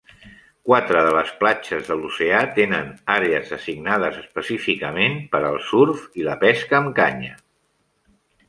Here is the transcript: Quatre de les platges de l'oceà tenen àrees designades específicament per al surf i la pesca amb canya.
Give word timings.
Quatre 0.69 1.01
de 1.07 1.11
les 1.15 1.33
platges 1.41 1.83
de 1.89 1.97
l'oceà 1.99 2.39
tenen 2.55 2.89
àrees 3.17 3.53
designades 3.57 4.19
específicament 4.23 5.21
per 5.37 5.45
al 5.51 5.63
surf 5.69 6.03
i 6.23 6.27
la 6.33 6.37
pesca 6.47 6.81
amb 6.83 6.95
canya. 7.03 7.39